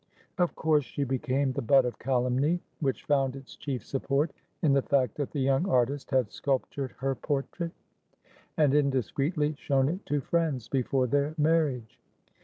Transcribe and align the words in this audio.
Of 0.39 0.55
course 0.55 0.83
she 0.83 1.03
became 1.03 1.51
the 1.51 1.61
butt 1.61 1.85
of 1.85 1.99
calumny, 1.99 2.59
which 2.79 3.03
found 3.03 3.35
its 3.35 3.55
chief 3.55 3.85
support 3.85 4.33
in 4.63 4.73
the 4.73 4.81
fact 4.81 5.13
that 5.17 5.29
the 5.29 5.41
young 5.41 5.69
artist 5.69 6.09
had 6.09 6.31
sculptured 6.31 6.93
her 6.97 7.13
portrait, 7.13 7.73
and 8.57 8.73
indiscreetly 8.73 9.53
shown 9.59 9.89
it 9.89 10.03
to 10.07 10.19
friends, 10.19 10.67
before 10.67 11.05
their 11.05 11.35
marriage. 11.37 11.99